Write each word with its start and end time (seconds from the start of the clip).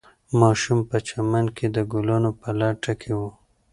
ماشوم 0.39 0.79
په 0.89 0.97
چمن 1.07 1.45
کې 1.57 1.67
د 1.75 1.77
ګلانو 1.91 2.31
په 2.41 2.49
لټه 2.59 2.93
کې 3.01 3.11
و. 3.19 3.21